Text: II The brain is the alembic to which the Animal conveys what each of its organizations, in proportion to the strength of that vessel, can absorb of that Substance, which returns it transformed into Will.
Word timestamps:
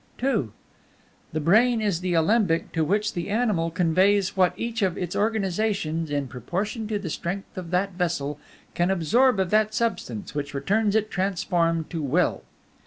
II 0.23 0.47
The 1.31 1.39
brain 1.39 1.79
is 1.79 1.99
the 2.01 2.15
alembic 2.15 2.71
to 2.71 2.83
which 2.83 3.13
the 3.13 3.29
Animal 3.29 3.69
conveys 3.69 4.35
what 4.35 4.51
each 4.57 4.81
of 4.81 4.97
its 4.97 5.15
organizations, 5.15 6.09
in 6.09 6.27
proportion 6.27 6.87
to 6.87 6.97
the 6.97 7.11
strength 7.11 7.55
of 7.55 7.69
that 7.69 7.91
vessel, 7.91 8.39
can 8.73 8.89
absorb 8.89 9.39
of 9.39 9.51
that 9.51 9.75
Substance, 9.75 10.33
which 10.33 10.55
returns 10.55 10.95
it 10.95 11.11
transformed 11.11 11.85
into 11.85 12.01
Will. 12.01 12.41